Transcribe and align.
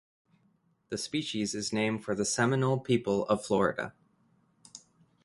The 0.89 0.97
species 0.97 1.53
is 1.53 1.71
named 1.71 2.03
for 2.03 2.15
the 2.15 2.25
Seminole 2.25 2.79
people 2.79 3.23
of 3.27 3.45
Florida. 3.45 3.93